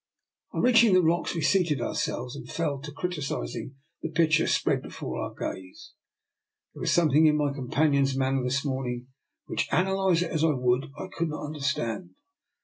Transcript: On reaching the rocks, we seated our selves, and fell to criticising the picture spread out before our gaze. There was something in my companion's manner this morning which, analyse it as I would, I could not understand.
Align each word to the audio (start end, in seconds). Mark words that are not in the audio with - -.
On 0.53 0.63
reaching 0.63 0.95
the 0.95 1.01
rocks, 1.03 1.35
we 1.35 1.41
seated 1.41 1.79
our 1.79 1.93
selves, 1.93 2.35
and 2.35 2.49
fell 2.51 2.79
to 2.79 2.91
criticising 2.91 3.75
the 4.01 4.09
picture 4.09 4.47
spread 4.47 4.77
out 4.79 4.83
before 4.85 5.21
our 5.21 5.31
gaze. 5.31 5.91
There 6.73 6.81
was 6.81 6.91
something 6.91 7.27
in 7.27 7.37
my 7.37 7.53
companion's 7.53 8.17
manner 8.17 8.43
this 8.43 8.65
morning 8.65 9.09
which, 9.45 9.67
analyse 9.71 10.23
it 10.23 10.31
as 10.31 10.43
I 10.43 10.55
would, 10.55 10.87
I 10.97 11.05
could 11.15 11.29
not 11.29 11.45
understand. 11.45 12.15